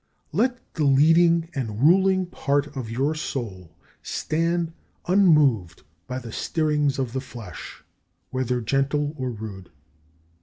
[0.31, 0.33] 26.
[0.55, 3.69] Let the leading and ruling part of your soul
[4.01, 4.73] stand
[5.05, 7.83] unmoved by the stirrings of the flesh,
[8.31, 9.69] whether gentle or rude.